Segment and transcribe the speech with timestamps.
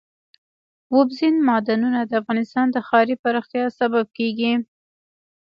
[0.93, 4.53] اوبزین معدنونه د افغانستان د ښاري پراختیا سبب کېږي.